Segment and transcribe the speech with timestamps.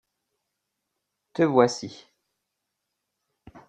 [1.33, 2.07] te voici.